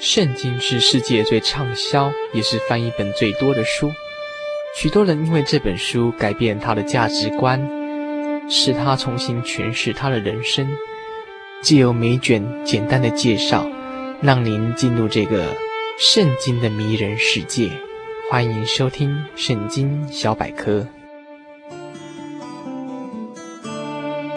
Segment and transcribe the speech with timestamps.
[0.00, 3.92] 圣经是世界最畅销，也是翻译本最多的书。
[4.76, 7.60] 许多人因为这本书改变他的价值观，
[8.48, 10.68] 使他重新诠释他的人生。
[11.62, 13.68] 借由每卷简单的介绍，
[14.22, 15.56] 让您进入这个
[15.98, 17.68] 圣经的迷人世界。
[18.30, 20.86] 欢迎收听《圣经小百科》。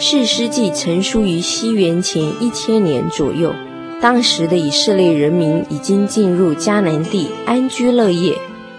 [0.00, 3.52] 士师记成书于西元前一千年左右。
[4.00, 8.34] 当时的以色列人民已经进入迦南地，安居乐业。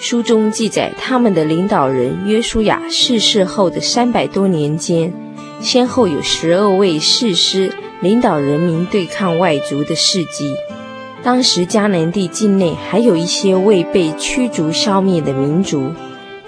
[0.00, 5.12] 书中记载，他们的领导人约书亚逝世后的三百多年间，
[5.60, 10.52] 先后有十二位士师领导人民对抗外族的事迹。
[11.22, 15.90] 当时迦南地境内还有一些未被驱逐消灭的民族，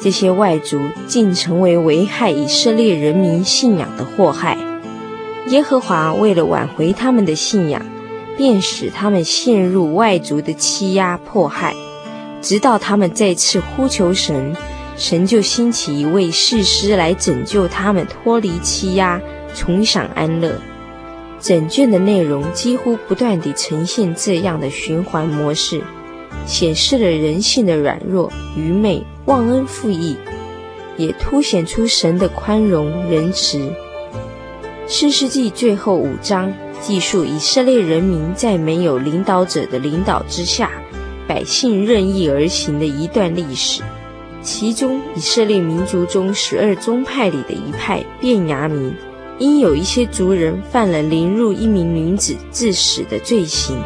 [0.00, 4.58] 这些外族竟成为危害以色列人民信仰的祸害。
[5.50, 7.80] 耶和华为了挽回他们的信仰，
[8.36, 11.74] 便使他们陷入外族的欺压迫害，
[12.42, 14.54] 直到他们再次呼求神，
[14.96, 19.20] 神就兴起一位士师来拯救他们脱离欺压，
[19.54, 20.60] 重享安乐。
[21.40, 25.82] 整卷的内容几乎不断地呈现这样的循环模式，
[26.46, 30.16] 显示了人性的软弱、愚昧、忘恩负义，
[30.96, 33.72] 也凸显出神的宽容仁慈。
[34.88, 36.52] 士师记最后五章。
[36.80, 40.70] 记述以色列人民在没有领导者的领导之下，
[41.26, 43.82] 百姓任意而行的一段历史。
[44.40, 48.92] 其中，以色列民族中十二宗派里的一派便雅悯，
[49.38, 53.76] 因有一些族人犯了凌辱一名女子致死的罪行，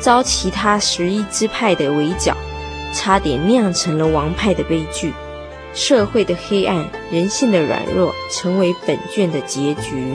[0.00, 2.36] 遭其他十一支派的围剿，
[2.92, 5.12] 差点酿成了王派的悲剧。
[5.72, 10.14] 社会的黑暗，人性的软弱，成为本卷的结局。